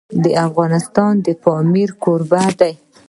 افغانستان 0.47 1.13
د 1.25 1.27
پامیر 1.43 1.89
کوربه 2.03 2.41
دی. 2.59 2.73